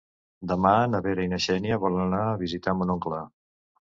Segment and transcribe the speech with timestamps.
[0.51, 3.23] Demà na Vera i na Xènia volen anar a visitar mon oncle.